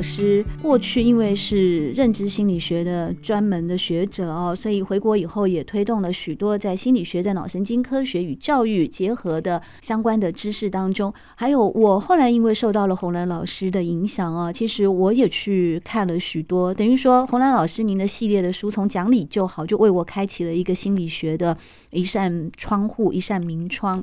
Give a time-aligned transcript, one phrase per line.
[0.00, 11.12] 老师过去因为是认知心理学的专门的学者哦，所以回国以后也推动了许多在心理学、在脑神经科学与教育结合的相关的知识当中。
[11.34, 21.54] 还有我后来因为受到了洪兰老师的影响啊，其实我也去看了许多，等于说洪兰老师您的系列的书，从讲理就好，就为我开启了一个心理学的
[21.90, 24.02] 一扇窗户，一扇明窗。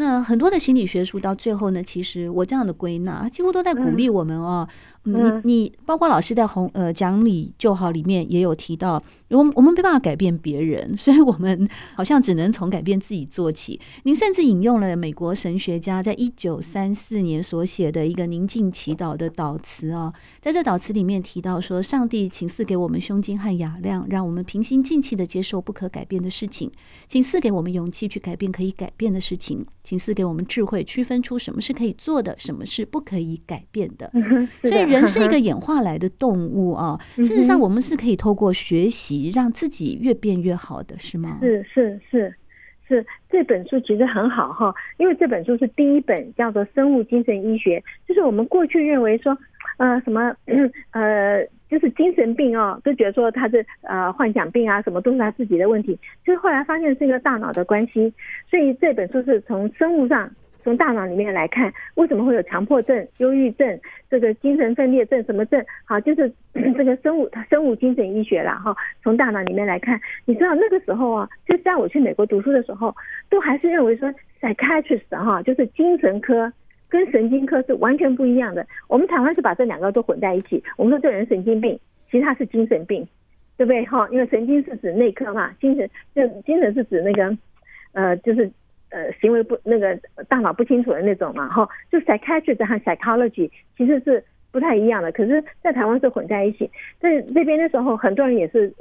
[0.00, 4.66] 那很多的心理学书到最后呢，其实我这样的归纳，几乎都在鼓励我们哦。
[5.04, 13.78] 嗯，你你包括老师在红呃讲理就好里面也有提到，我我们没办法改变别人， 所以我们好像只能从改变自己做起。
[14.04, 26.70] 您甚至引用了美国神学家在一九三四年所写的一个宁静祈祷的祷词啊，在这祷词里面提到说：“上帝，请赐给我们胸襟和雅量，让我们平心静气的接受不可改变的事情；
[27.06, 34.08] 请赐给我们勇气去改变可以改变的事情；请赐给我们智慧，区分出什么是可以做的，什么是不可以改变的。”
[34.62, 34.90] 所以。
[34.90, 41.38] 人是一个 演化来的动物啊，事实上，我们是可以透过学习让自己越变越好的，是吗？
[41.40, 42.34] 是是是
[42.88, 47.78] 是，这本书其实很好哈，因为这本书是第一本叫做《生物精神医学》，
[48.08, 49.36] 就是我们过去认为说，
[49.78, 50.34] 呃，什么
[50.92, 58.12] 呃，就是精神病哦，都觉得说他是呃幻想病啊，什么都是他自己的问题，就是后来发现是一个大脑的关系，
[58.50, 60.30] 所以这本书是从生物上。
[60.62, 65.64] 从大脑里面来看，为什么会有强迫症、忧郁症、这个精神分裂症什么症？
[65.86, 66.30] 好，就是
[66.76, 68.76] 这个生物生物精神医学了哈。
[69.02, 72.94] 从大脑里面来看，你知道那个时候啊，就在我去美国读书的时候，
[73.30, 74.12] 都还是认为说
[74.42, 76.52] psychiatrist 哈，就是精神科
[76.90, 78.66] 跟神经科是完全不一样的。
[78.88, 81.78] 我们台湾是把这两个都混在一起，我们说这人神经病，
[82.10, 83.06] 其实他是精神病，
[83.56, 84.06] 对不对哈？
[84.10, 87.34] 因为神经是指内科嘛，精神就精神是指那个
[87.92, 88.50] 呃，就是。
[88.92, 89.96] 呃，行为不那个
[90.28, 94.20] 大脑不清楚的那种嘛，哈，就 psychiatrist 和 psychology 其实是
[94.50, 96.68] 不太一样的，可是，在台湾是混在一起。
[96.98, 98.74] 在这边的时候，很多人也是。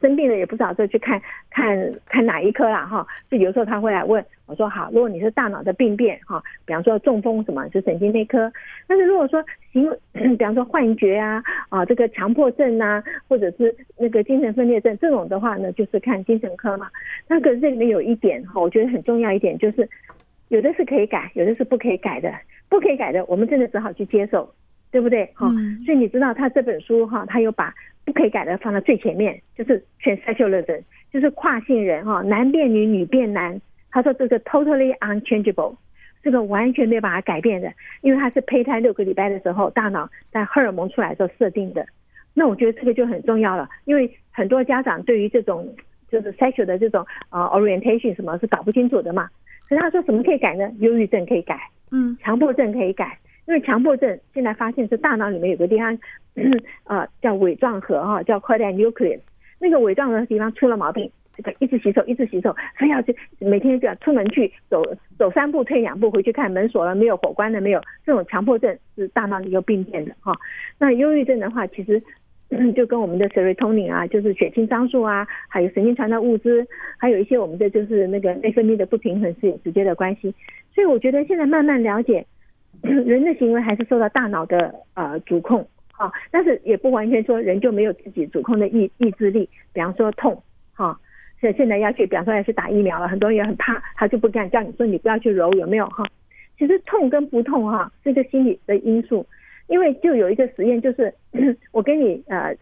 [0.00, 1.20] 生病了也不知道就去看
[1.50, 8.50] 看看哪一科啦哈，就有时候他会来问我说好，如果你是大脑的病变哈，比方说中风什么，就神经内科；
[8.86, 9.90] 但是如果说行，
[10.36, 16.88] 比方说幻觉啊啊这个强迫症啊，或者是那个精神分裂症这种的话呢，就是看精神科嘛。
[17.28, 19.88] 那可是这里面有一点哈，我觉得很重要一点就是，
[20.48, 22.32] 有的是可以改，有的是不可以改的，
[22.68, 24.52] 不可以改的，我们真的只好去接受，
[24.90, 25.48] 对不对哈？
[25.86, 27.72] 所以你知道他这本书哈，他有把。
[28.04, 30.82] 不可以改的放到最前面，就是 transsexualism，
[31.12, 33.60] 就是跨性人哈，男变女，女变男。
[33.90, 35.76] 他说这个 totally unchangeable，
[36.22, 41.84] 这个完全没有办法改变的，因为他是胚胎六个礼拜的时候，大脑在荷尔蒙出来时候设定的。
[42.34, 45.68] 那我觉得这个就很重要了，因为很多家长对于这种
[46.10, 49.28] 就是 sexual 的这种呃 orientation 什么是搞不清楚的嘛。
[49.68, 50.70] 可是他说什么可以改呢？
[50.78, 53.18] 忧郁症可以改，嗯，强迫症可以改。
[53.46, 55.98] 因为强迫症现在发现是大脑里面有个地方，
[56.84, 59.20] 呃，叫尾状核哈，叫 caudate nucleus。
[59.58, 64.82] 那个尾状核的地方出了毛病，这个一直洗手，一直洗手，非要去每天就要出门去走
[65.18, 67.80] 走三步退两步回去看门锁了没有，火关了没有。
[68.06, 70.32] 这种强迫症是大脑里有病变的哈。
[70.78, 72.00] 那忧郁症的话，其实
[72.74, 80.32] 就跟我们的 serotonin 啊，就是血清素啊，还有神经传导物质，还有一些我们的就是那个内分泌的不平衡是有直接的关系。
[80.74, 82.24] 所以我觉得现在慢慢了解。
[82.82, 89.48] 人的行为还是受到大脑的呃主控，啊，但是也不完全说人就没有自己主控的意意志力。
[89.72, 90.42] 比方说痛，
[90.74, 90.98] 哈，
[91.40, 96.04] 现现在要去，比方说要去打疫苗了，很多人也很怕，他就不敢叫你说你不要去揉，有没有哈？
[96.58, 99.26] 其实痛跟不痛哈这个心理的因素，
[99.68, 101.12] 因为就有一个实验，就是
[101.72, 102.54] 我跟你呃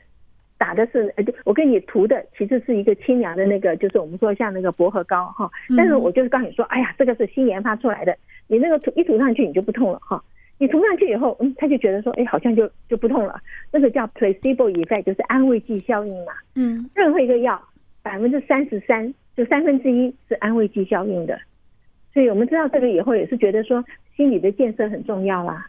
[0.61, 8.15] 打的是呃，我跟你涂的其实是一个清凉的那个，就是我们说像那个薄荷膏哈，但是我就是告诉你说，哎呀，这个是新研发出来的。
[8.47, 10.23] 你那个涂一涂上去，你就不痛了哈。
[10.59, 13.41] 你涂上去以后，嗯，他就觉得说，哎，好像就就不痛了。
[13.73, 16.35] 那个叫 placebo effect，就是安慰剂效应嘛。
[16.55, 16.91] 嗯。
[16.95, 17.59] 任何一个药，
[18.03, 21.41] 百分之三十三，就三分之一是安慰剂效应的。
[22.13, 23.83] 所以我们知道这个以后，也是觉得说，
[24.15, 25.67] 心理的建设很重要啦。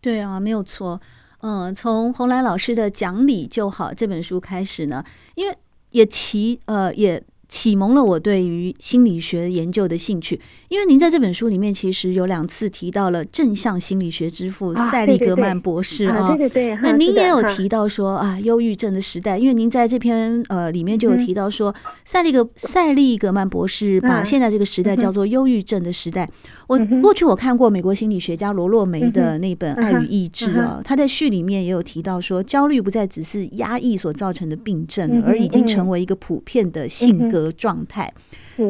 [0.00, 1.00] 对啊，没有错。
[1.40, 5.04] 嗯，从洪兰老师的讲理就好这本书开始呢，
[5.34, 5.56] 因为
[5.90, 7.22] 也启呃也。
[7.52, 10.40] 启蒙了我对于心理学研究的兴趣。
[10.68, 16.78] 因为您在这本书里面其实有两次提到了正向心理学之父塞利格曼博士啊，对对对。
[16.80, 26.30] 那您也有提到说啊，忧郁症的时代，因为您在这篇呃里面就有提到说，塞利格塞利格曼博士把现在这个时代叫做忧郁症的时代。
[26.70, 38.12] 我过去我看过美国心理学家罗洛梅的那本《爱与意志》啊，他在序里面也有提到说，焦虑不再只是压抑所造成的病症，而已经成为一个普遍的性格状态。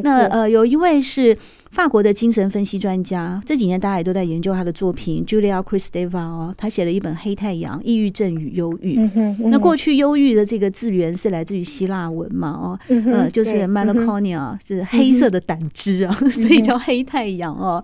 [0.03, 1.37] 那呃，有一位是
[1.71, 8.99] 法国的精神分析专家，这几年大家也都在研究他的作品，Julia Christeva 哦，他写了一本《黑太阳：抑郁症与忧郁》。
[9.49, 12.51] 那过去忧郁的这个字源是来自于希腊文嘛？
[12.51, 17.83] 哦，呃，就是 melancholia，就是黑色的胆汁啊， 所以叫黑太阳哦。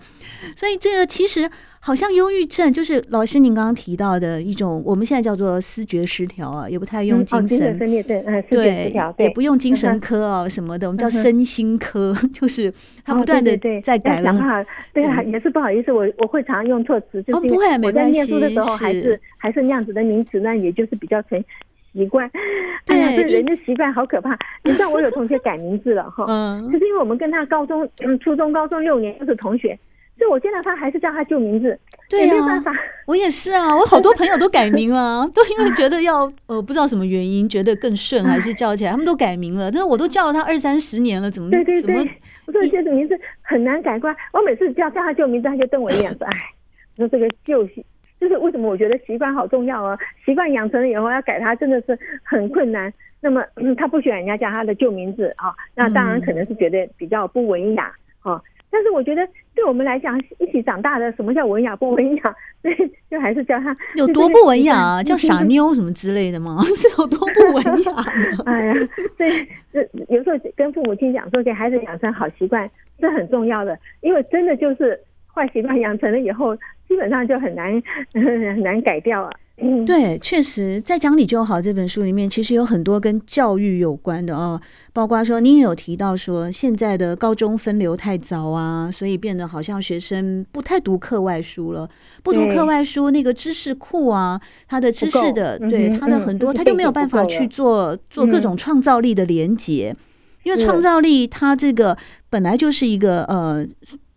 [0.56, 1.48] 所以这个其实。
[1.86, 12.74] 好像忧郁症就是老师您刚刚提到的一种，我们现在叫做思觉失调啊，也不太用精神分裂症，对，也不用精神科啊什么的，我们叫身心科， 就是
[13.04, 14.34] 他不断的在改了。
[14.92, 21.40] 对啊，也是不好意思，我我会常用错词，就是我在念书的时候还是还是那样子的名词，那也就是比较成
[21.92, 22.28] 习惯。
[22.86, 24.36] 哎呀，这人的习惯好可怕。
[24.64, 29.78] 你知道我有同学改名字了哈， 嗯，就是因为我们跟他高中、嗯初中、高中六年都是同学。
[30.18, 31.78] 所以我见到他还是叫他旧名字，
[32.08, 32.34] 对呀、
[32.64, 32.64] 啊，
[33.06, 39.70] 我也是啊， 我好多朋友都改名了，都因为觉得要呃不知道什么原因，觉得更顺，还是叫起来， 他们都改名了。
[39.70, 41.94] 但是我都叫了他二三十年了，怎么对对对？
[42.46, 44.16] 我说这个名字很难改过来。
[44.32, 46.38] 我每次叫叫他旧名字，他就瞪我一眼说：“哎，
[46.96, 47.84] 我说这个旧习
[48.18, 48.68] 就是为什么？
[48.70, 52.90] 我觉得习惯好重要啊，习惯养成了以后要改他真的是很困难。
[53.20, 58.40] 那么、嗯、他不喜欢人家叫他的旧名字啊，那当然可能是觉得比较不文雅啊。
[58.76, 59.26] 但是我觉得。
[59.56, 62.22] 对我们来讲，一起长大的，什么叫文雅不文雅？
[62.60, 62.74] 所以
[63.10, 65.02] 就还是叫他有多不文雅啊？
[65.02, 66.62] 叫傻妞什么之类的吗？
[66.76, 68.04] 是有多不文雅？
[68.44, 68.74] 哎呀，
[69.16, 72.70] 对，这有时候跟父母亲讲说，给孩子养成好习惯
[73.00, 75.00] 是很重要的，因为真的就是
[75.34, 76.54] 坏习惯养成了以后，
[76.86, 77.82] 基本上就很难
[78.12, 79.30] 很难改掉啊。
[79.58, 84.60] 嗯，对，确实，在讲理就好这本书里面，其实有很多跟教育有关的哦，
[84.92, 91.88] 包括说您也有提到说，现在的高中分流太早啊，所以变得好像学生不太读课外书了，
[92.22, 94.38] 不读课外书，那个知识库啊，
[94.68, 99.96] 他的知识的，对他的很多，他就没有办法去做做各种创造力的连接，
[100.42, 101.96] 因为创造力它这个
[102.28, 103.66] 本来就是一个呃。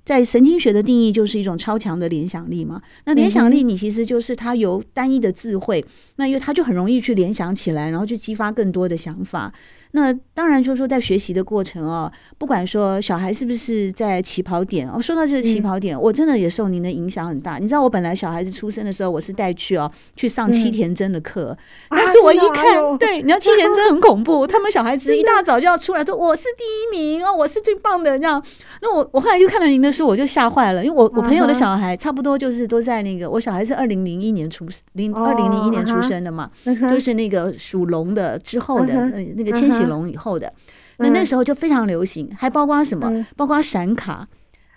[0.10, 2.82] 在神经学的定义就是一种超强的联想力嘛。
[3.06, 5.86] 那联想力，你其实就是它由单一的智慧，
[6.16, 9.54] 那因为它就很容易去联想起来，然后去激发更多的想法。
[9.92, 17.58] 那当然就是说，在学习的过程哦，不管说小孩是不是在起跑点哦，说到这个起跑点，我真的也受您的影响很大。
[17.58, 21.58] 你知道，我本来小孩子出生的时候，我是带去哦去上七田真的课，
[21.90, 28.44] 但是我一看，对，你知道七田真很恐怖， 他们小孩子一大早就要出来说我是第一名哦，我是最棒的这样。
[28.82, 36.50] 那我我后来就看到您的书，我就吓坏了，因为我我朋友的小孩差不多就是都在那个，我小孩是二零零一年出生，零二零零一年出生的嘛，
[36.90, 39.90] 就是那个属龙的之后的那那个千禧。
[39.90, 40.54] 龙以后的，
[40.98, 43.26] 那那时候就非常流行，还包括什么？
[43.36, 44.28] 包括闪卡，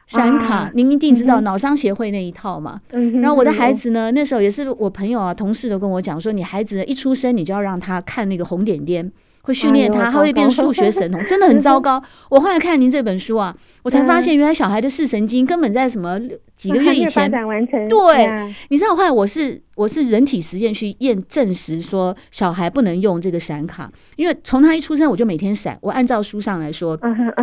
[0.07, 2.81] 闪卡，您一定知道脑伤协会那一套嘛。
[3.21, 9.13] 然后我的孩子呢，那时候也是我朋友啊，同事都跟我讲说，你孩子一出生你就要让他看那个红点点。
[9.43, 12.03] 会训练他，他会变数学神童，真的很糟糕。
[12.29, 16.19] 我后来看您这本书啊，我才发现原来小孩的视神经根本在什么
[16.57, 17.89] 几个月以前完成。
[17.89, 26.99] 对，你知道后来我是我是人体实验去验证实说小孩不能用这个闪卡，因为从他一出生我就每天闪，我按照书上来说，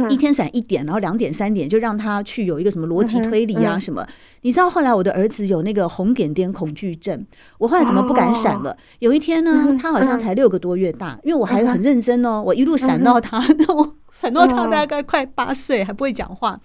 [0.09, 4.05] 一天闪一点，然后两点三点就让他去有一个什么逻辑推理啊什么。
[4.41, 7.25] 你知道后来我的儿子有那个红点点恐惧症，
[7.57, 8.75] 我后来怎么不敢闪了？
[8.99, 16.59] 有一天呢，他好像才六个多月大，因为我还很认真哦，我一路闪到他， 那我闪到他大概快八岁还不会讲话。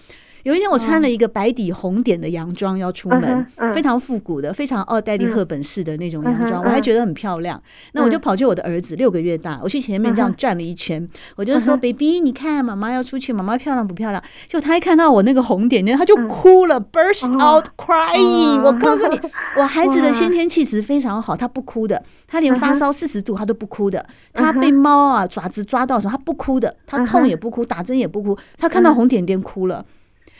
[0.45, 7.61] 有一天，我穿了一个白底红点的洋装要出门，非常复古的，非常奥黛丽·赫本式的那种洋装，我还觉得很漂亮。
[7.93, 18.61] 那我就跑去我的儿子六个月大，我去前面这样转了一圈，我就说：“baby，你看妈妈要出去，妈妈漂亮不漂亮？”就他一看到我那个红点点，他就哭了，burst out crying。
[18.61, 19.19] 我告诉你，
[19.57, 29.83] 我孩子的 先天气质非常好，他不哭的，他连发烧四十度他都不哭的，他被猫啊爪子抓到的时候他不哭的，他痛也不哭，打针也不哭，他看到红点点哭了。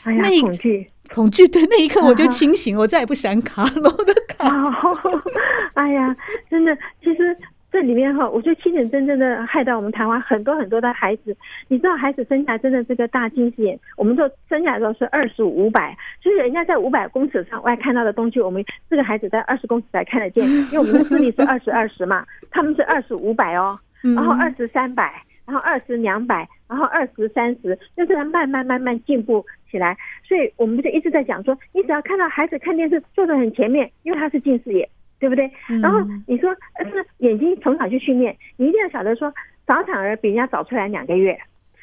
[0.05, 1.47] 哎呀，恐惧，恐惧！
[1.47, 3.69] 对，那一刻我就清醒，我再也不闪卡了。
[3.97, 4.47] 我的卡，
[5.73, 6.15] 哎呀，
[6.47, 7.35] 真的，其实
[7.71, 11.35] 这里面哈，我觉得七点真正的害到我们台湾很多很多的孩子。
[11.67, 25.11] 你知道，孩子生下来真的是个大近视眼，我们说生下来的时候是二十五五百，就是人家在五百公尺上外看到的东西，我们这个孩子在二十公尺才看得见，因为我们的视力是二十二十嘛，他们是二十五百哦，然后二十三百。
[25.47, 29.97] 然后二十两百，然后二十三十，就这样慢慢慢慢进步起来。
[30.23, 34.87] 所以我们就一直在讲说，你只要看到孩子看电视坐在很前面，因为他是近视眼，
[35.19, 35.51] 对不对？
[35.81, 39.33] 然后你说是眼睛从小去训练，你一定要晓得说，
[39.67, 41.37] 早产儿比人家早出来两个月，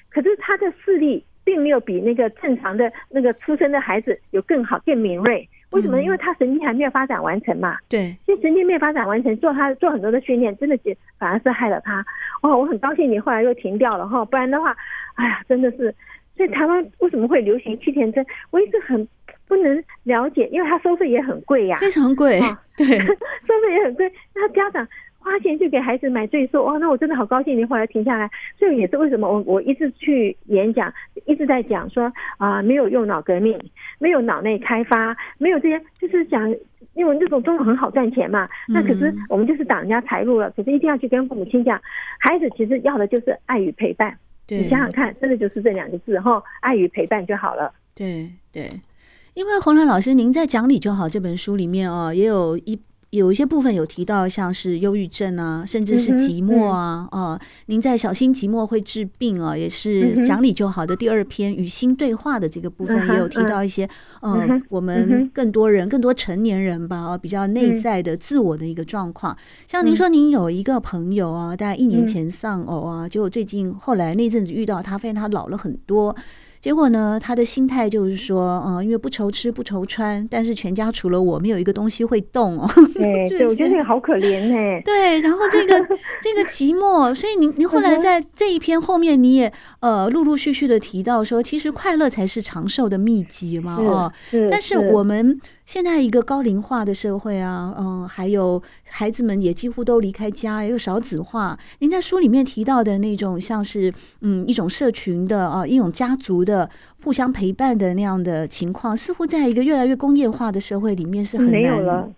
[0.09, 5.47] 可是他的视力并没有比那个正常的那个出生的孩子有更好、更敏锐。
[5.71, 6.03] 为什么？
[6.03, 7.79] 因为他神经还没有发展完成嘛。
[7.89, 12.05] 对，其实神经没有发展完成，做他做很多的训练，真的是反而是害了他。
[12.43, 14.77] 哦，我很高兴你后来又停掉了哈，不然的话，
[15.15, 15.95] 哎呀，真的是。
[16.37, 18.25] 所以台湾为什么会流行七田针？
[18.51, 19.07] 我一直很
[19.47, 22.41] 不能了解，因为它收费也很贵呀，非常贵。
[22.77, 22.87] 对，
[23.47, 24.87] 收费也很贵，那家长。
[25.25, 30.93] 花钱去给孩子买罪受，哇，那我真的好高兴，你后来停下来，所以也是为什么我我一直去演讲，
[31.27, 33.57] 一直在讲说啊、呃，没有用脑革命，
[34.01, 36.53] 没有脑内开发，没有这些，就是讲，
[36.95, 41.81] 因为那种中文很好赚钱嘛，那可是我们就是挡人家财路了，可是一定要去跟父母亲讲，
[42.19, 44.17] 孩子其实要的就是爱与陪伴，对
[44.61, 47.73] 你想想看，真的就是这两个字哈，爱与陪伴就好了。
[47.95, 48.71] 对对，
[49.35, 52.81] 因为洪兰老师，您在《讲理就好》这本书里面哦，也有一。
[53.13, 63.87] 有一些部分有提到，像是忧郁症啊，甚至是寂寞啊，啊、嗯嗯呃，您在小心寂寞会治病啊，也是讲理就好的第二篇与心对话的这个部分，也有提到一些，
[64.23, 69.37] 嗯、我们更多人、更多成年人吧，啊，比较内在的自我的一个状况。
[69.69, 76.17] 像您说，您有一个朋友啊，大概一年前丧偶啊，结果最近后来那阵子遇到他，发现他老了很多。
[76.63, 82.71] 结果呢，他的心态就是说，嗯，因为不愁吃不愁穿，但是全家除了我，没有一个东西会动哦。
[82.95, 84.81] 对，对，我觉得那个好可怜呢。
[84.87, 85.77] 对，然后这个
[86.23, 94.13] 这个寂寞，所以您您后来在这一篇后面，你也呃陆陆续续的提到说，其实快乐才是长寿的秘籍嘛，哦，
[94.49, 95.41] 但是我们。
[95.65, 101.57] 现在一个高龄化的社会啊，嗯，还有孩子们也几乎都离开家，又少子化。
[101.79, 103.91] 您在书里面提到的那种，像是
[104.21, 106.52] 嗯一种社群的啊，一种家族的
[107.05, 112.11] 互相陪伴的那样的情况，似乎在一个越来越工业化的社会里面是很难没有了。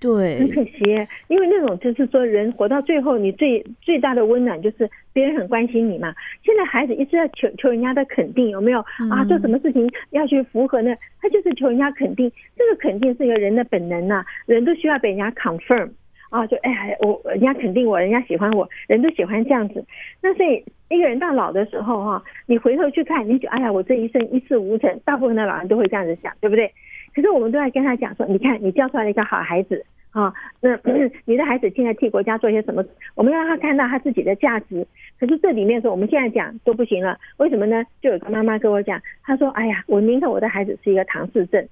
[0.00, 0.80] 对，很可惜，
[1.28, 6.14] 因为那种就是说，人活到最后，你最最大的温暖就是别人很关心你嘛。
[6.44, 9.24] 现在孩子一直在求求人家的肯定，有没有啊？
[9.26, 10.94] 做什么事情要去符合呢？
[11.22, 15.88] 他就是求人家肯定，这个肯定是一个人的本能呐、啊，人都需要被人家 confirm
[16.28, 19.82] 啊，就哎呀，我人家肯定我，人家喜欢我，人都喜欢这样子。
[20.20, 20.62] 那所以
[20.94, 26.72] 一个人到老的时候哈，你回头去看，你就哎呀，我这一生一事无成，大部分的老人都会这样子想，对不对？
[27.14, 29.84] 可是我们都在跟他讲说，你看你教出来了一个好孩子。
[30.14, 30.78] 啊，那
[31.24, 32.84] 你的孩子现在替国家做些什么？
[33.16, 34.86] 我们让他看到他自己的价值。
[35.18, 37.84] 可是这里面说，我们现在讲都不行了，为什么呢？
[38.00, 41.66] 就有个妈妈跟我讲，她说：“哎呀，我宁可我的孩子是一个唐氏症。”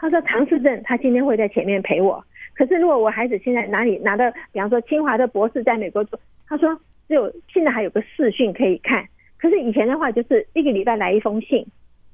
[0.00, 2.24] 她说：“唐氏症，他今天会在前面陪我。
[2.54, 6.18] 可是如果我孩子现在哪里拿到，比方说清华的博士在美国做，
[6.48, 6.74] 他说
[7.08, 9.04] 只有现在还有个视讯可以看。
[9.38, 11.66] 可是以前的话，就是一个礼拜来一封信。”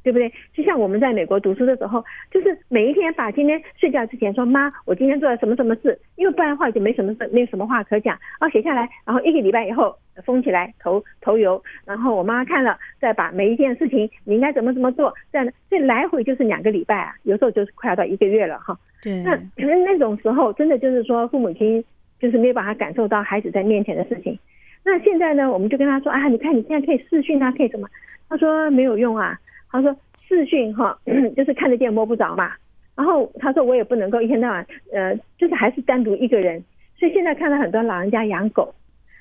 [0.03, 0.33] 对不对？
[0.55, 9.95] 就像我们在美国读书的时候，就是每一天把今天睡觉之前说，妈，我今天做了什么什么事，因为不然的话就没什么事，没有什么话可讲，然后写下来，然后一个礼拜以后
[10.25, 18.75] 封起来投投邮，然后我妈看了，再把每一件事情你应该怎么怎么做，这样这来回就是两个礼拜啊，有时候就是快要到一个月了哈。
[19.03, 21.85] 对，那可能那种时候真的就是说父母亲
[22.19, 24.39] 就是没有办法感受到孩子在面前的事情。
[24.85, 27.89] 那现在呢，我们就跟他说啊，你看你现在可以视讯啊，可以什么？
[28.29, 29.39] 他说没有用啊。
[29.71, 29.95] 他说
[30.27, 30.99] 视讯哈，
[31.37, 32.53] 就是看得见摸不着嘛。
[32.97, 36.63] 然后他说我也不能够一天到晚，呃，就是还是单独一个人。
[36.99, 38.75] 所以现在看到很多老人家养狗，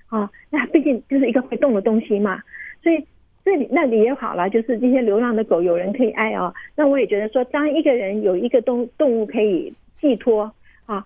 [0.08, 2.42] 啊，那毕竟就是一个会动的东西嘛。
[2.82, 3.06] 所以
[3.46, 6.54] 这里那里也好了，就是这些流浪的狗有人可以爱哦。
[6.76, 10.52] 那我也觉得说，当一个人有一个动动物可以寄托
[10.94, 11.04] 啊，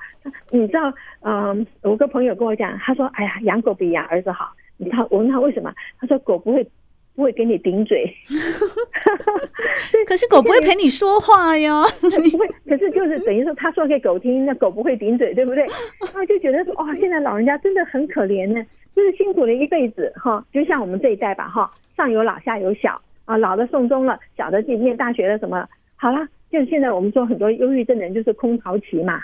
[0.51, 4.51] 你知道，嗯，我个朋友跟我讲，他说，哎呀，养狗比养儿子好。
[4.77, 5.73] 你知道我问他为什么？
[5.99, 6.67] 他说狗不会。
[7.15, 8.11] 不会给你顶嘴，
[10.07, 11.83] 可是狗不会陪你说话呀。
[12.01, 15.63] 不会，可是就是等于说他说给狗听，那狗不会顶嘴，对不对？
[15.63, 20.43] 啊，就觉得说哇， 现在老人家真的很可怜呢，就是辛苦了一辈子哈。
[20.51, 29.21] 就像我们这一代吧哈，上有老下有小啊，老的送终了，小的去念大学了什么，好了，就是现在我们说很多忧郁症的人就是空巢期嘛，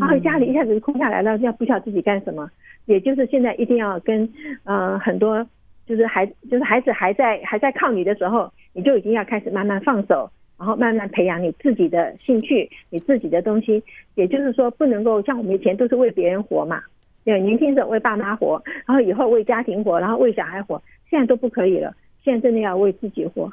[0.00, 2.50] 然后家里一下子空下来了，要不晓得自己干什么，
[2.86, 4.28] 也就是现在一定要跟
[4.64, 5.46] 呃很多。
[5.86, 10.28] 就是孩，就是孩子还在还在靠你的时候，你就已经要开始慢慢放手，
[10.58, 13.80] 然后慢慢培养你自己的兴趣，你自己的东西。
[14.16, 16.82] 也就是说，不能够像我们以前都是为别人活嘛，
[17.24, 21.94] 对，年轻者为爸妈活，然后以后为家庭活，然后为小孩活，现在都不可以了。
[22.24, 23.48] 现在真的要为自己活。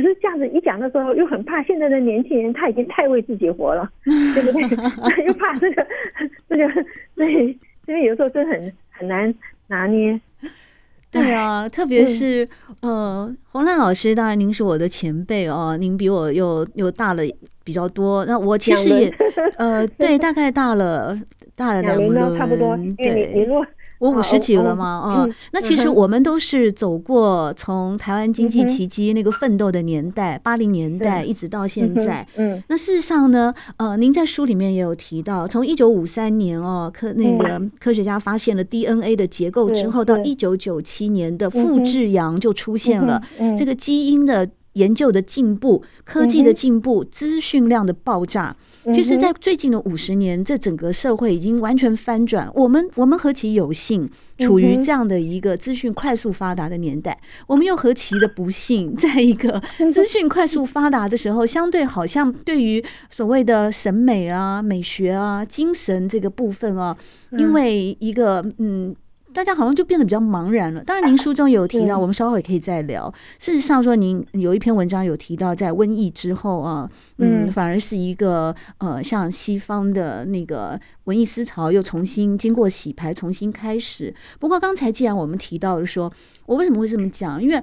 [0.00, 4.62] 可是这样子一讲的时候，又很怕现在的年轻人他已经太为自己活了， 对不对？
[5.26, 5.84] 又怕这个
[6.48, 6.68] 这个，
[7.16, 9.34] 所以所以有时候真的很很难
[9.66, 10.20] 拿捏。
[11.10, 12.44] 对啊，特别是、
[12.82, 17.22] 嗯、呃，洪兰老师，当然您是我的前辈哦，您比我又又大了
[17.64, 18.24] 比较多。
[18.26, 19.12] 那我其实也
[19.56, 21.18] 呃，对，大概大了
[21.56, 23.48] 大了两轮，差不多，对。
[23.98, 24.86] 我五十几了吗？
[24.86, 32.26] 啊、哦，那其实我们都是走过从台湾经济奇迹那个奋斗的年代，八零年代一直到现在。
[32.36, 43.20] 嗯，那事实上呢，呃，您在书里面也有提到，从一九五三年哦，科那个科学家发现了 DNA 的结构之后，到一九九七年的复制羊就出现了
[43.58, 48.54] 这个基因的研究的进步、科技的进步、资讯量的爆炸。
[48.92, 52.50] 其实，在最近的五十年，这整个社会已经完全翻转。
[52.54, 66.96] 我们我们何其有幸，处于这样的一个资讯快速发达的年代，我们又何其的不幸，在一个资讯快速发达的时候，相对好像对于所谓的审美啊、美学啊、精神这个部分啊，
[67.32, 68.94] 因为一个嗯。
[69.34, 70.82] 大家好像就变得比较茫然了。
[70.82, 73.12] 当然，您书中有提到，我们稍后也可以再聊。
[73.38, 84.14] 事实上，说您有一篇文章有提到，在瘟疫之后啊，嗯，反而是一个呃，像西方的那个文艺思潮又重新经过洗牌，重新开始。
[84.38, 86.10] 不过，刚才既然我们提到了说，
[86.46, 87.42] 我为什么会这么讲？
[87.42, 87.62] 因为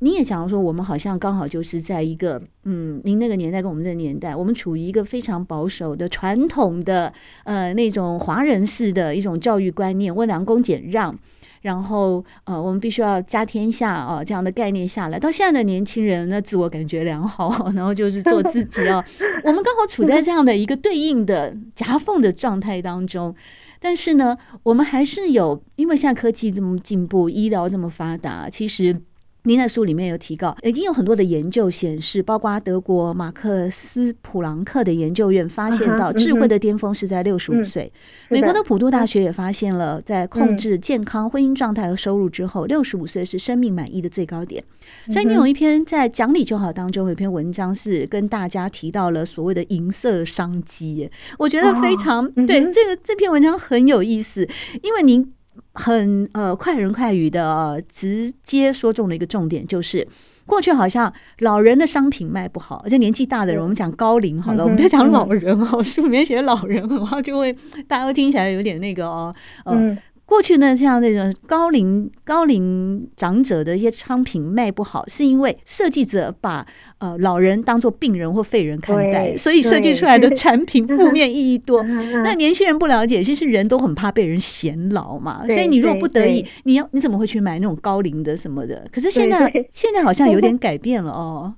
[0.00, 7.10] 你也讲说，我们好像刚好就是在一个嗯，您那个年代跟我们这个年代，我们处于一个非常保守的传统的
[7.44, 11.16] 呃那种华人式的一种教育观念，温良恭俭让，
[11.62, 19.02] 然后呃我们必须要家天下啊这样的概念下来，到现在的年轻人呢，自我感觉良好， 然后就是做自己啊。
[19.44, 23.34] 我们刚好处在这样的一个对应的夹缝的状态当中，
[23.80, 29.00] 但是呢，我们还是有，因为现在科技这么进步，医疗这么发达，其实。
[29.46, 37.92] 您在书里面有提到，已经有很多的研究显示，包括德国马克思普朗克的研究院发现到，智慧的巅峰是在六十五岁。
[38.30, 44.64] 美国的普渡大学也发现了，在控制健康、婚姻状态和收入之后，六十五岁是生命满意的最高点。
[45.12, 52.62] 所以，你有一篇在讲理就好当中有一篇文章是跟大家提到了所谓的银色商机，我觉得非常对。
[52.72, 54.48] 这个这篇文章很有意思，
[54.80, 55.34] 因为您。
[55.74, 60.06] 很呃快人快语的、呃、直接说中了一个重点，就是
[60.46, 67.52] 过去好像老人的商品卖不好，而且年纪大的人，我们讲高龄好了，我们就讲老人哦，书里面写老人，然后就会
[67.88, 69.34] 大家都听起来有点那个哦，
[69.64, 69.96] 呃
[70.34, 76.66] 过去呢，像那种高龄高龄长者的一些商品卖不好，是因为设计者把
[76.98, 81.84] 呃老人当做病人或废人看待，所以设计出来的产品 负面意义多。
[82.24, 88.84] 那年轻人不了解，其实人都很怕被人嫌老嘛，所以你如果不得已，你要你怎么会去买那种高龄的什么的？
[88.90, 91.54] 可是现在现在好像有点改变了哦。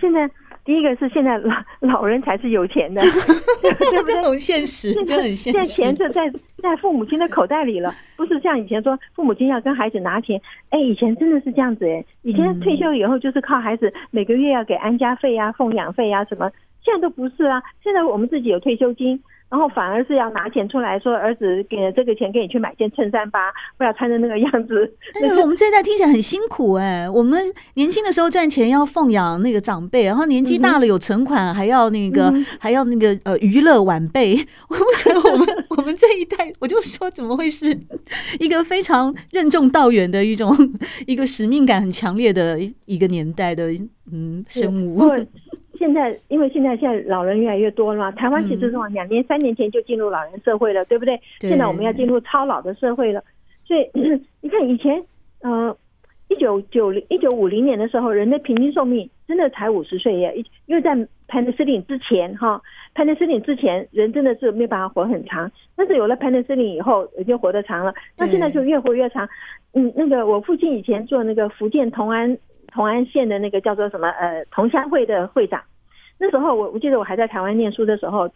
[0.00, 0.28] 现在。
[0.70, 3.02] 第一个是现在老老人才是有钱的，
[3.60, 4.22] 对不对？
[4.22, 5.34] 很现实，现实。
[5.34, 6.30] 现在钱就在
[6.62, 10.40] 在父母亲的口袋里了，不是像以前说父母亲要跟孩子拿钱。
[10.68, 16.48] 哎，以前真的是这样子哎，以前退休以后就是靠孩子每个月要给安家费呀、奉养费呀什么，
[16.84, 17.60] 现在都不是啊。
[17.82, 19.20] 现在我们自己有退休金。
[19.50, 24.94] 然后反而是要拿钱出来说，儿子给了这个钱给你去买件衬衫吧，不要穿成那个样子。
[25.20, 27.40] 但是我们这一代听起来很辛苦哎、欸，我们
[27.74, 34.36] 年轻的时候赚钱要奉养那个长辈，然后年纪大了有存款还要那个、嗯、还要那个呃娱乐晚辈。
[34.70, 37.76] 我不觉得我们我们这一代，我就说怎么会是
[38.38, 40.54] 一个非常任重道远的一种
[41.08, 43.72] 一个使命感很强烈的一个年代的
[44.12, 45.10] 嗯生物。
[45.80, 51.18] 现在，因为现在现在老人越来越多了嘛，台湾其实是往两年、三年前就进入老人社会了，对不对？
[51.40, 53.24] 现在我们要进入超老的社会了，
[53.64, 53.88] 所以
[54.42, 55.02] 你看以前，
[55.40, 55.74] 呃，
[56.28, 60.34] 一九九零、一九五零年的时候，人的平均寿命真的才五十岁耶，
[60.66, 60.94] 因为在
[61.26, 62.60] penicillin 之前哈
[62.94, 69.26] ，penicillin 之前人真的是没办法活很长，但是有了 penicillin 以后，人就活得长了，那现在就越活越长。
[69.72, 72.36] 嗯，那个我父亲以前做那个福建同安。
[72.72, 75.60] 同安县的那个叫做什么呃同乡会的会长，
[76.20, 78.30] 那时候我我记得我还在台湾念书的时候，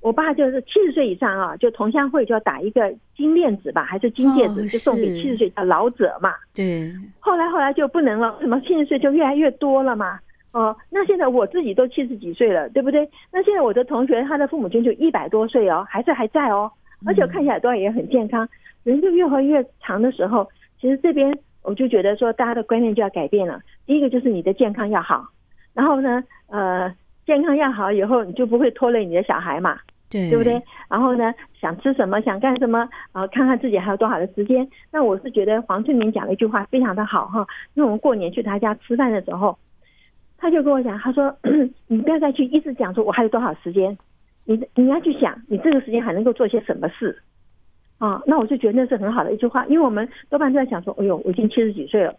[0.00, 6.34] 我爸就是七十岁以上啊，就同乡会就要打一个金链子吧，还是金戒指，就送给七十岁的老者嘛。
[6.52, 6.92] 对。
[7.20, 10.18] 后来后来就不能了，什么七十岁就越来越多了嘛。
[10.50, 13.08] 哦，那现在我自己都七十几岁了，对不对？
[13.32, 16.68] 那现在我的同学他的父母亲就一百多岁哦，还是还在哦，
[17.06, 18.48] 而且看起来都也很健康，
[18.82, 20.48] 人就越活越长的时候，
[20.80, 21.32] 其实这边。
[21.64, 23.60] 我就觉得说，大家的观念就要改变了。
[23.84, 25.26] 第一个就是你的健康要好，
[25.74, 26.90] 然后呢，呃，
[27.28, 30.60] 健康要好以后，你就不会拖累你的小孩嘛，对，对不对？
[30.88, 34.66] 然后呢，想吃什么，想干什么，然后看看自己还有多少的时间。
[34.90, 39.58] 那我是觉得黄春明讲了一句话非常的好哈，因为我们过年去他家吃饭的时候，
[40.38, 41.36] 他就跟我讲，他说
[41.86, 43.98] ：“你不要再去一直讲说我还有多少时间，
[44.46, 47.14] 你你要去想，你这个时间还能够做些什么事。”
[47.98, 52.14] 啊，那我就觉得那是很好的一句话，因为我们多半都在想说，哎呦，我已经七十几岁了。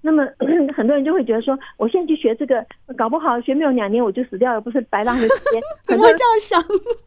[0.00, 0.26] 那么
[0.74, 2.64] 很多人就会觉得说，我现在去学这个，
[2.96, 5.62] 搞不好学没有两年我就死掉了，不是白浪费时间？
[5.84, 6.62] 怎么会这样想？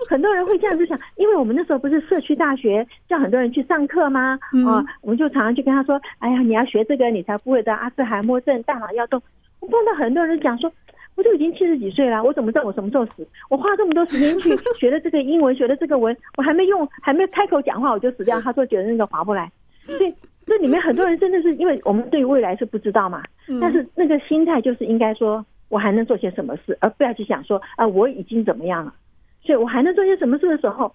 [0.09, 4.37] 很多人会这样子想，因为我们那时候不是社区大学叫很多人去上课吗？
[4.41, 9.21] 啊、嗯呃，我们就常常去跟他说，哎呀，你要学这个，你才不会得阿兹海默症、大脑要动。
[9.59, 10.71] 我碰到很多人讲说，
[11.15, 13.27] 我都已经七十几岁了，我怎么知道我什么时候死？
[13.49, 18.39] 我花这么多时间去 学了这个英文，学了这个文，我还没用，还没开口讲话我就死掉。
[18.41, 19.51] 他说觉得那个划不来，
[19.85, 20.13] 所以。
[20.49, 23.23] 这里面很多人真的是因为我们对未来是不知道嘛，
[23.61, 28.93] 但是那个心态就是应该说，我还能做些什么事，而不要去想说啊，我已经怎么样了，
[29.41, 30.91] 所以我还能做些什么事的时候，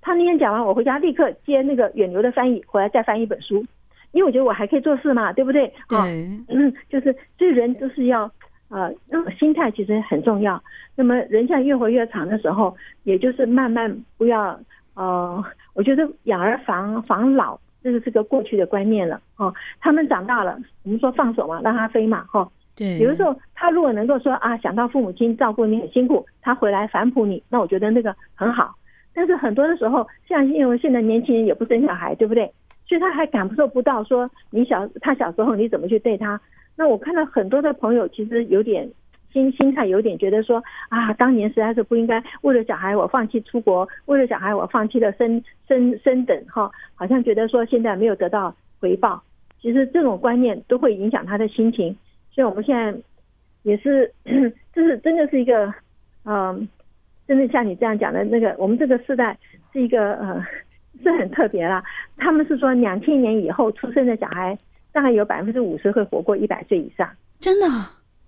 [0.00, 3.64] 他那天讲完，我回家立刻接那个远流的翻译，回来再翻一本书，
[4.12, 5.70] 因为我觉得我还可以做事嘛，对不对？
[5.88, 5.98] 对，
[6.48, 8.30] 嗯，就是这人就是要
[8.70, 10.62] 呃，那种心态其实很重要。
[10.96, 14.58] 那么人像越活越长的时候，也就是慢慢不要
[14.94, 17.58] 呃，我觉得养儿防防老。
[17.84, 22.50] 这是这个过去的观念了哦，他们长大了，我们说放手嘛，让他飞嘛，哈。
[22.74, 22.98] 对。
[22.98, 28.74] 有的时候他如果能够说啊，想到父母亲照顾你很辛苦，他回来反哺你，那我觉得那个很好。
[29.12, 32.50] 但是很多的时候，像因为现在年轻人也不生小孩，对不对？
[32.88, 36.40] 所以他还感受不到说你小他小时候你怎么去对他。
[36.74, 38.90] 那我看到很多的朋友其实有点。
[39.34, 49.20] 心心态有点觉得说啊，当年实在是不应该为了小孩我放弃出国，为了小孩我放弃了升升升等哈，好像觉得说现在没有得到回报。
[49.60, 51.94] 其实这种观念都会影响他的心情。
[52.30, 52.94] 所以我们现在
[53.62, 54.12] 也是，
[54.72, 55.72] 就是真的是一个，
[56.24, 56.68] 嗯，
[57.26, 59.36] 真的像你这样讲的那个，我们这个世代
[59.72, 60.44] 是一个呃，
[61.02, 61.82] 是很特别了。
[62.16, 64.56] 他们是说两千年以后出生的小孩，
[64.92, 67.08] 大概有百分之五十会活过一百岁以上，
[67.40, 67.66] 真的。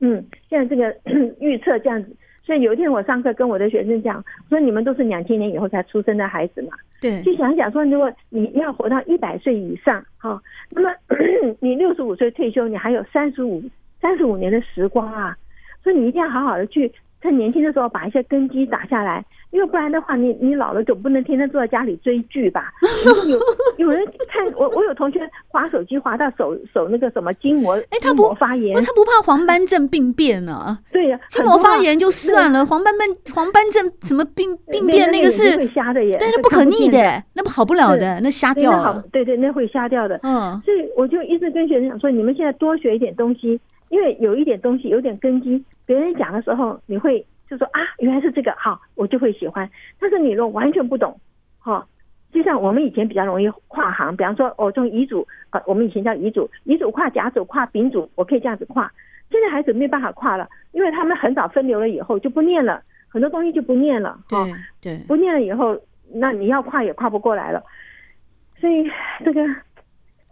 [0.00, 0.94] 嗯，现在这个
[1.40, 10.90] 预测这样子，所以有一天我上课跟我的学生讲，说你们都是两千年以后才出生的孩子嘛，对，就想想说，如果你要活到一百岁以上，哈，那么
[11.60, 13.62] 你六十五岁退休，你还有三十五
[14.00, 15.36] 三十五年的时光啊，
[15.82, 16.92] 所以你一定要好好的去。
[17.22, 22.72] 趁年轻的时候把一些根基打下来，因为不然的话你，你你老了总不能天天坐在家里追剧吧？
[23.78, 30.78] 有有人看我，我有同学划手机划到手手那个什么筋膜，哎，他不发炎，他不怕黄斑症病变呢、啊？
[30.92, 39.02] 对呀、啊，筋膜发炎就算了，黄斑斑黄斑症什么病病变那个是会瞎的耶，对，那不可逆的，那不好不了的，那瞎掉了。
[39.12, 40.20] 对对，那会瞎掉的。
[40.22, 43.58] 嗯，所以我就一直跟学生讲说，你们现在多学一点东西。
[43.88, 49.68] 因为有一点东西，有点根基，别人讲的时候，你会就说啊，原来是这个，好，我就会喜欢。
[50.00, 51.18] 但是你若完全不懂，
[51.58, 51.86] 哈，
[52.32, 58.90] 就像我们以前比较容易跨行，比方说，我从乙组，呃，我们以前叫乙组，乙组跨甲组跨丙组，我可以这样子跨。
[59.30, 64.38] 现在孩子没办法跨了，因为他们很早分流了以后就不念了，很多东西就不念了，对
[64.80, 65.80] 对，不念了以后，
[66.12, 67.62] 那你要跨也跨不过来了。
[68.60, 68.84] 所以
[69.24, 69.40] 这个，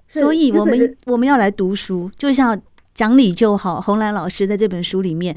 [0.09, 2.61] 所以我们我们要来读书，就像。
[2.95, 3.81] 讲理就好。
[3.81, 5.35] 红兰老师在这本书里面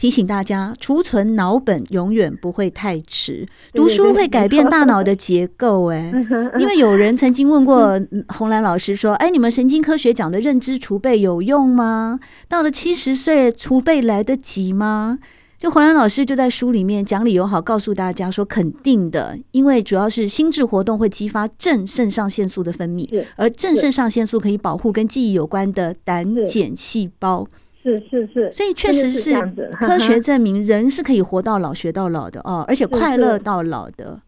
[0.00, 3.46] 提醒大家，储存脑本永远不会太迟。
[3.74, 6.10] 读书会改变大脑的结构，哎，
[6.58, 12.18] 因为有人曾经问过红兰老师说：“哎，你们神经科学讲的认知储备有用吗？
[12.48, 15.18] 到了七十岁，储备来得及吗？”
[15.60, 27.46] 就红兰老师就在书里面讲理由好，告诉大家说肯定的，因为主要是心智活动会激发正肾上腺素的分泌，而正肾上腺素可以保护跟记忆有关的胆碱细胞。
[27.82, 29.34] 是是是，所以确实是
[29.72, 34.20] 科学证明人是可以活到老学到老的哦，而且快乐到老的。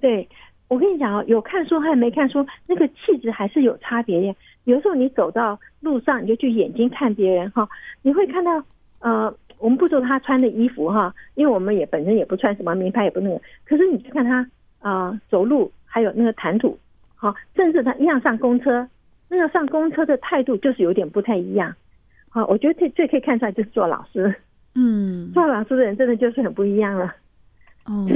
[0.00, 0.28] 对，
[0.68, 4.36] 我跟你讲哦，有看书和没看书，那个气质还是有差别的。
[4.64, 7.68] 有时候你走到路上，你就去眼睛看别人哈，
[8.02, 8.62] 你会看到
[9.00, 9.34] 呃。
[9.60, 13.42] 我们不说他穿的衣服哈，因为我们也本身也不穿什么名牌，也不那个。
[13.64, 14.36] 可是你去看他
[14.78, 16.78] 啊、呃，走路还有那个谈吐，
[17.16, 18.88] 好，甚至他一样上公车，
[19.28, 21.74] 那个上公车的态度就是有点不太一样。
[22.30, 24.34] 好，我觉得最最可以看出来就是做老师，
[24.74, 27.12] 嗯， 做老师的人真的就是很不一样了。
[27.86, 28.06] 哦，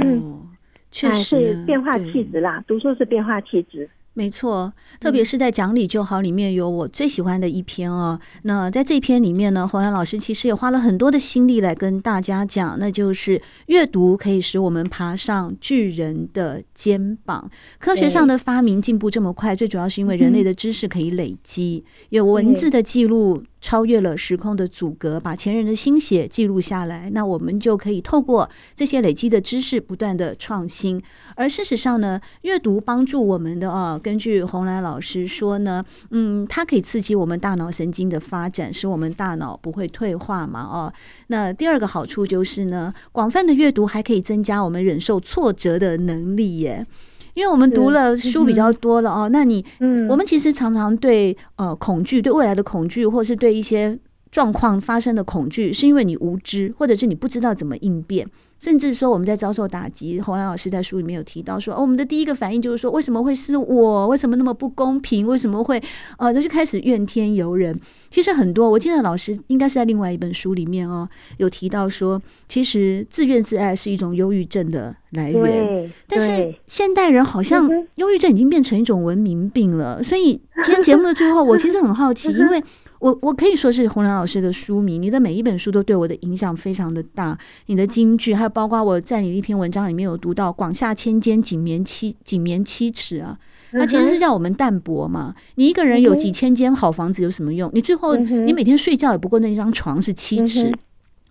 [0.91, 3.89] 确实、变化气质啦，读书是变化气质。
[4.15, 8.19] 没错，特别是在《讲理就好》里面有我最喜欢的一篇哦。
[8.43, 17.49] 那在这篇里面呢，洪兰老师其实也花了很多的心力来跟大家讲，那就是阅读可以使我们爬上巨人的肩膀。
[17.79, 23.43] 科学上的发明进步这么快，最主要是因为人类的知识可以累积，有文字的记录。
[23.63, 31.01] 超越了时空的阻隔，把前人的心血记录下来，那我们就可以透过这些累积的知识，不断的创新。
[31.33, 40.93] 而事实上呢，阅读帮助我们的啊，根据红兰老师说呢，嗯，它可以刺激我们大脑神经的发展，使我们大脑不会退化嘛，哦。
[41.27, 46.85] 那第二个好处就是呢，广泛的阅读还可以增加我们忍受挫折的能力耶。
[47.33, 49.29] 因为我们读了书比较多了哦。
[49.31, 53.97] 那你，嗯，我们其实常常对呃恐惧，对未来的恐惧，或是对一些
[54.33, 58.27] 状况发生的恐惧，是因为你无知，或者是你不知道怎么应变。
[58.59, 64.07] 甚至说我们在遭受打击，洪兰老师在书里面有提到说，哦，我们的第一个反应就是说，为什么会是我？
[64.07, 65.27] 为什么那么不公平？
[65.27, 65.79] 为什么会
[66.17, 67.77] 呃，就开始怨天尤人？
[68.09, 75.91] 其实很多，我记得老师应该是在另外一本书里面哦，有提到说，其实自怨自艾是一种忧郁症的来源。
[76.07, 80.01] 但是现代人好像忧郁症已经变成一种文明病了。
[80.01, 82.63] 所以今天节目的最后，我其实很好奇， 因为。
[83.03, 87.37] 我我可以说是洪良老师的书迷，你的每一本书都对我的影响非常的大。
[87.65, 93.37] 你的金句，还有包括我在你的一篇文章里面有读到“广厦千间，锦棉七锦棉七尺”啊，
[93.71, 95.35] 那其实是叫我们淡泊嘛。
[95.55, 97.69] 你一个人有几千间好房子有什么用？
[97.73, 100.71] 你最后你每天睡觉也不过那张床是七尺。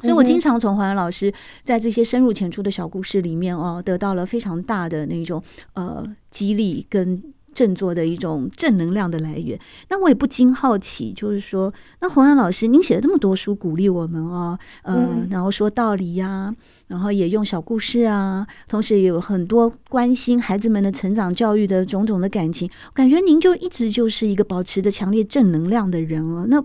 [0.02, 1.32] 所以我经常从洪兰老师
[1.64, 7.22] 在这些深入浅出的小故事里面哦，得到了非常大的那种呃激励跟。
[7.54, 9.58] 振作的一种正能量的来源。
[9.88, 16.54] 那我也不禁好奇，就是说，那洪安老师，您写了这么多书鼓励我们哦，呃，然后说道理呀、啊，
[16.88, 26.46] 然后也用小故事啊，同时也有很多关心孩子们的成长教育的种种的感情，感觉您就一直就是一个保持着强烈正能量的人哦。
[26.48, 26.64] 那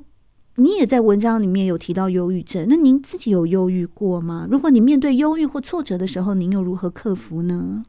[0.55, 4.47] 你也在文章里面有提到忧郁症，那您自己有忧郁过吗？
[4.49, 7.83] 如果你面对忧郁或挫折的时候，您又如何克服呢？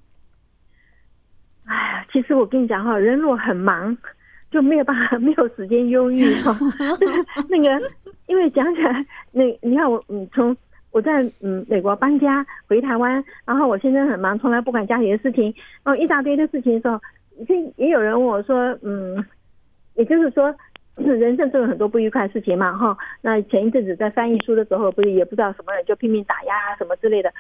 [2.11, 3.97] 其实我跟你讲哈，人若很忙，
[4.51, 6.57] 就没有办法，没有时间忧郁哈。
[7.49, 7.91] 那个，
[8.27, 10.57] 因为讲起来，那你看我，嗯，从
[10.91, 17.01] 我在嗯美国搬家回台湾，然后我现在很忙，从来不管家里的事情，然后一大堆的事情的时候，
[17.47, 19.23] 也也有人问我说，嗯，
[19.95, 20.55] 也就是说，
[20.97, 22.97] 人生中有很多不愉快的事情嘛，哈。
[23.21, 27.31] 那前一阵子在翻译书的时候，不是也不知道什么人就拼命打压啊什么之类的。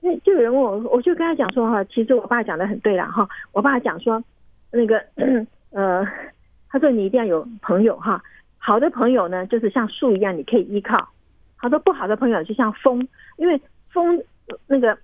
[0.00, 3.28] 那就有人问我，我就跟他讲说哈，其实我爸讲的很对了哈。
[3.52, 4.22] 我爸讲说，
[4.70, 5.02] 那个
[5.72, 6.06] 呃，
[6.68, 8.22] 他说你一定要有朋友哈，
[8.58, 10.98] 好的朋友呢就是像树一样，你可以依靠；
[11.56, 13.06] 好多不好的朋友就像风，
[13.36, 14.22] 因为风
[14.66, 14.96] 那个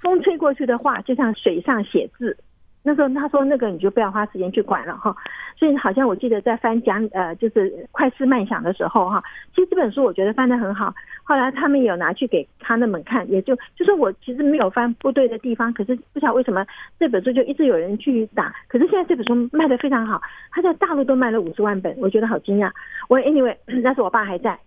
[0.00, 2.36] 风吹过去的话，就像水上写字。
[2.82, 5.14] 那时候他说那个你就不要花时间去管了哈，
[5.56, 9.22] 所以好像我记得在翻讲呃就是快思慢想的时候哈，
[9.54, 16.64] 其实这本书我觉得翻得很好，后来他们有拿去给他那们看，也就就是我其实没有翻不对的地方，可是不晓得为什么
[16.98, 22.70] 这本书就一直有人去打，可是现在这本书卖得非常好，他在大陆都卖了五十万本，我觉得好惊讶。
[23.08, 24.58] 我 anyway 那时候我爸还在，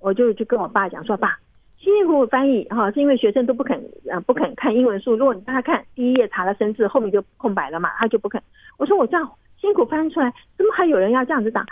[0.00, 1.36] 我就去跟我爸讲说爸。
[1.80, 3.78] 辛辛苦苦翻译哈，是因为学生都不肯
[4.10, 5.16] 啊，不肯看英文书。
[5.16, 8.42] 如果你让他看第一页查了生字，后面就空白了嘛，他就不肯。
[8.78, 11.64] 我说我这样辛苦翻出来，怎么还有人要这样子打？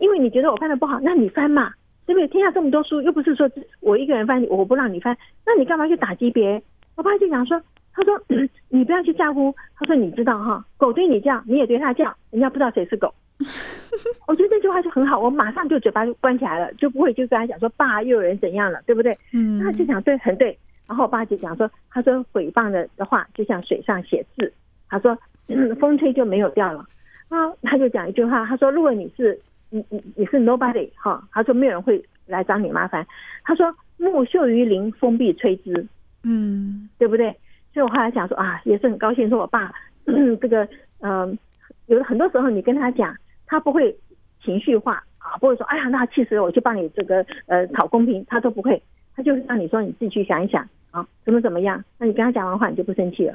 [0.00, 1.72] 因为你觉得我翻的不好，那你翻嘛，
[2.06, 2.26] 对不对？
[2.28, 3.48] 天下这么多书，又不是说
[3.80, 6.62] 我一个人翻，我不让你翻，那你干嘛去打击别人？
[6.96, 7.60] 我爸就讲说，
[7.94, 8.20] 他说
[8.68, 13.14] 你不要去在乎，他说你知道哈，狗对你叫，你也对他叫，人家不知道谁是狗。
[14.26, 19.16] 我觉得这句话就很好，我马上就嘴巴就关起来了，就不会就跟他讲说爸又有人怎样了，对不对？
[19.32, 20.56] 嗯，他就讲对，很对。
[20.88, 24.52] 然后我爸就讲说，他说诽谤的的话就像水上写字，
[24.88, 26.84] 他说、嗯、风吹就没有掉了
[27.28, 27.50] 啊。
[27.62, 29.38] 他就讲一句话，他说如果你是
[29.70, 33.06] 你你你是 nobody 哈，他说没有人会来找你麻烦。
[33.44, 35.86] 他说木秀于林，风必摧之，
[36.24, 37.30] 嗯，对不对？
[37.72, 39.72] 所以我后来想说啊，也是很高兴，说我爸、
[40.06, 40.64] 嗯、这个
[41.00, 41.38] 嗯、呃，
[41.86, 43.16] 有很多时候你跟他讲。
[43.52, 43.94] 他不会
[44.42, 48.82] 情绪化啊，不会说哎呀，那气死了，我去帮你这个呃讨公平，他都不会，
[49.14, 53.34] 他就是让你说你自己去想一想啊，怎么怎么样，那你跟他讲完话，你就不生气了。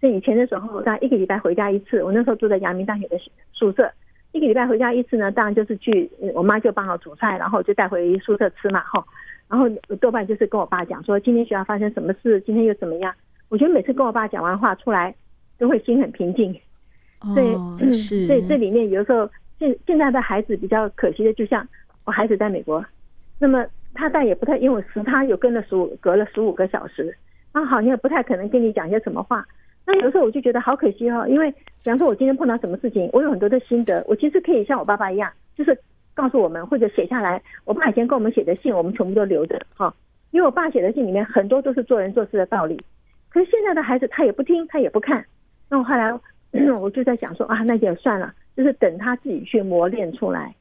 [0.00, 3.18] 所以以前的时候，大概一个礼拜回家一次，我那时候住在阳明大学的
[3.52, 3.92] 宿舍，
[4.32, 9.04] 一个礼拜回家一次呢，当然就是去我妈就帮我煮菜，然后就带回宿舍吃嘛，哈，
[9.48, 9.68] 然后
[10.00, 13.14] 多半就是跟我爸讲说今天学校发生什么事，今天又怎么样。
[13.50, 15.14] 我觉得每次跟我爸讲完话出来，
[15.58, 16.58] 都会心很平静。
[17.34, 19.28] 所以，哦，是，所以这里面有时候。
[19.62, 21.64] 现现在的孩子比较可惜的，就像
[22.04, 22.84] 我孩子在美国，
[23.38, 27.16] 那么他但也不太，因为时差有跟了十五，隔了十五个小时，
[27.54, 29.46] 那好像也不太可能跟你讲些什么话。
[29.86, 35.78] 那有时候我就觉得好可惜哈，因为比方说我今天碰到什么事情，我有很多的心得，我其实可以像我爸爸一样，就是
[36.12, 37.40] 告诉我们或者写下来。
[37.64, 39.94] 我爸以前跟我们写的信，我们全部都留着哈，
[40.32, 42.80] 因为我爸写的信里面很多都是做人做事的道理。
[43.28, 45.24] 可是现在的孩子他也不听，他也不看。
[45.68, 46.12] 那我后来
[46.80, 48.32] 我就在想说啊，那就算了。
[48.56, 50.54] 就是等他自己去磨练出来，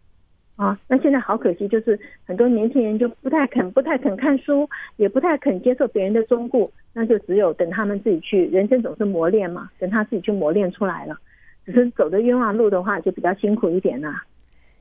[0.55, 11.17] 啊，那现在好可惜，就是很多年轻人就不太肯、不太肯看书，也不太肯接受别人的忠告，那就只有等他们自己去，人生总是磨练嘛，等他自己去磨练出来了。
[11.65, 14.23] 只是走的冤枉路的话，就比较辛苦一点啦。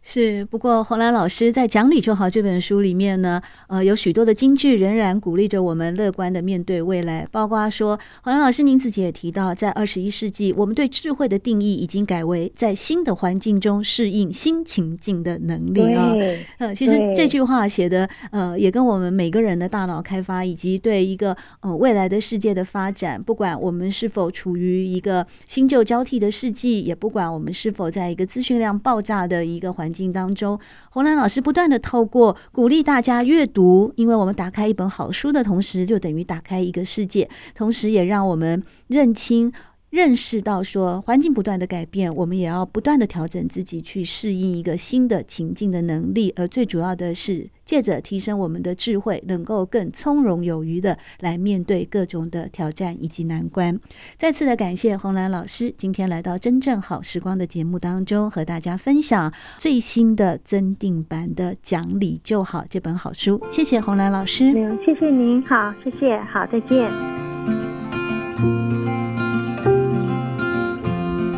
[0.02, 7.28] 是，不过红兰老师在《讲理就好》这本书里面呢，呃，有许多的金句仍然鼓励着我们乐观的面对未来。
[7.30, 16.12] 包括说，黄兰老师您自己也提到，在二十一世纪，我们对智慧的定义已经改为在新的环境中适应新情境的能力啊。
[16.58, 30.00] 呃，其实这句话写的，呃，也跟我们每个人的大脑开发以及对一个呃未来的世界的发展，不管我们是否处于一个新旧交替的世纪，也不管我们是否在一个资讯量爆炸的一个环境。
[30.00, 30.58] 境当中，
[30.90, 39.52] 红兰老师不断的透过鼓励大家阅读，因为我们打开一本好书的同时，就等于打开一个世界，同时也让我们认清。
[39.90, 46.32] 认识到说，环境不断的改变，我们也要不断的调整自己，去适应一个新的情境的能力。
[46.36, 53.78] 而最主要的是，借着提升我们的智慧，能够更从容有余的来面对各种的挑战以及难关。
[54.16, 63.42] 再次的感谢红兰老师今天来到真正好时光的节目当中，和大家分享最新的增订版的《讲理就好》这本好书。
[63.48, 64.52] 谢谢红兰老师。
[64.86, 65.44] 谢谢您。
[65.46, 66.16] 好，谢谢。
[66.32, 66.88] 好，再见。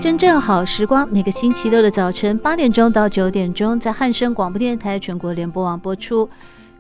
[0.02, 6.28] 真正好时光，每个星期六的早晨八点钟到九点钟，在汉声广播电台全国联播网播出。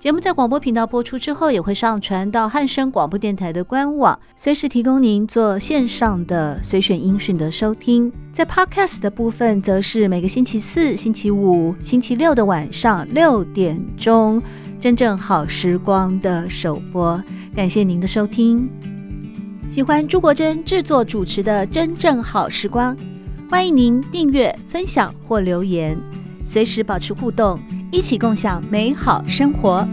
[0.00, 8.10] 节目在广播频道播出之后，也会上传到汉声广播电台的官网，随时提供您做线上的随选音讯的收听。
[8.32, 14.42] 在 Podcast 的部分，则是每个星期四、星期五、星期六的晚上六点钟，
[14.80, 17.22] 真正好时光的首播。
[17.54, 18.68] 感谢您的收听。
[19.70, 22.96] 喜欢朱国珍制作主持的《真正好时光》。
[23.52, 25.94] 欢迎您订阅、分享或留言，
[26.46, 27.58] 随时保持互动，
[27.90, 29.86] 一起共享美好生活。